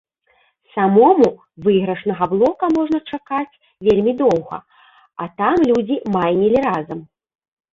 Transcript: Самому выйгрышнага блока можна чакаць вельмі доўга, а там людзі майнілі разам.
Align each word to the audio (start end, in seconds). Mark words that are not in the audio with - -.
Самому 0.75 1.27
выйгрышнага 1.67 2.23
блока 2.31 2.65
можна 2.77 2.99
чакаць 3.17 3.59
вельмі 3.91 4.13
доўга, 4.23 4.57
а 5.25 5.29
там 5.43 5.53
людзі 5.69 6.03
майнілі 6.17 6.57
разам. 6.69 6.99